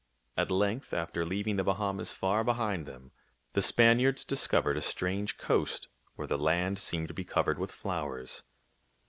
At 0.35 0.49
length, 0.49 0.95
after 0.95 1.23
leaving 1.27 1.57
the 1.57 1.63
Bahamas 1.63 2.11
far 2.11 2.43
behind 2.43 2.87
them, 2.87 3.11
the 3.53 3.61
Spaniards 3.61 4.25
discovered 4.25 4.75
a 4.75 4.81
strange 4.81 5.37
coast 5.37 5.89
where 6.15 6.25
the 6.27 6.39
land 6.39 6.79
seemed 6.79 7.09
to 7.09 7.13
be 7.13 7.23
covered 7.23 7.59
with 7.59 7.71
flowers. 7.71 8.41